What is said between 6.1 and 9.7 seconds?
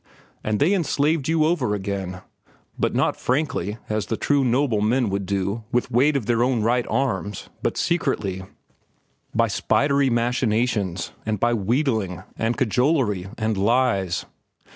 of their own right arms, but secretly, by